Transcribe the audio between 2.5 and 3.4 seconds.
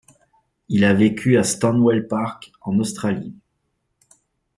en Australie.